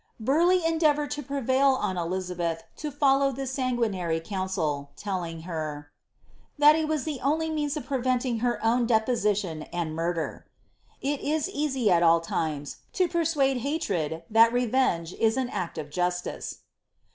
"'Rurleigh 0.19 0.63
endeavoun 0.67 1.25
prevail 1.27 1.77
on 1.79 1.95
Elizabeth 1.95 2.63
to 2.77 2.89
follow 2.89 3.31
this 3.31 3.51
sanguinary 3.51 4.19
counsel, 4.19 4.89
lelljna 4.97 5.43
her,' 5.43 5.91
it 6.59 6.87
was 6.87 7.03
the 7.03 7.19
only 7.21 7.51
means 7.51 7.77
of 7.77 7.85
preventing 7.85 8.39
her 8.39 8.59
own 8.65 8.87
deposition 8.87 9.61
and 9.71 9.95
mur 9.95 10.47
It 11.01 11.19
is 11.19 11.47
easy 11.51 11.91
at 11.91 12.01
all 12.01 12.25
limes 12.31 12.77
to 12.93 13.07
persuade 13.07 13.57
haired 13.57 14.23
that 14.27 14.51
revenge 14.51 15.13
ia 15.13 15.33
an 15.37 15.51
ai 15.51 15.69
JDSlice. 15.71 16.57